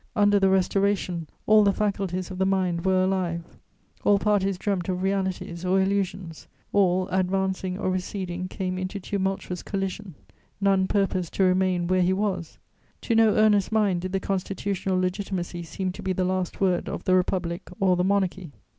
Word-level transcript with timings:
Under 0.15 0.39
the 0.39 0.49
Restoration, 0.49 1.27
all 1.45 1.63
the 1.63 1.71
faculties 1.71 2.31
of 2.31 2.39
the 2.39 2.45
mind 2.47 2.85
were 2.85 3.03
alive; 3.03 3.43
all 4.03 4.17
parties 4.17 4.57
dreamt 4.57 4.89
of 4.89 5.03
realities 5.03 5.63
or 5.63 5.79
illusions; 5.79 6.47
all, 6.73 7.07
advancing 7.09 7.77
or 7.77 7.91
receding, 7.91 8.47
came 8.47 8.79
into 8.79 8.99
tumultuous 8.99 9.61
collision; 9.61 10.15
none 10.59 10.87
purposed 10.87 11.33
to 11.33 11.43
remain 11.43 11.85
where 11.85 12.01
he 12.01 12.13
was; 12.13 12.57
to 13.01 13.13
no 13.13 13.35
earnest 13.35 13.71
mind 13.71 14.01
did 14.01 14.11
the 14.11 14.19
Constitutional 14.19 14.99
Legitimacy 14.99 15.61
seem 15.61 15.91
to 15.91 16.01
be 16.01 16.13
the 16.13 16.25
last 16.25 16.59
word 16.59 16.89
of 16.89 17.03
the 17.03 17.13
Republic 17.13 17.69
or 17.79 17.95
the 17.95 18.03
Monarchy. 18.03 18.51